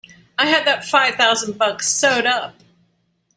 I 0.35 0.47
had 0.47 0.65
that 0.65 0.83
five 0.83 1.13
thousand 1.13 1.59
bucks 1.59 1.87
sewed 1.87 2.25
up! 2.25 2.55